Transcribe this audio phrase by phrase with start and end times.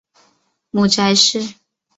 [0.71, 1.53] 母翟氏。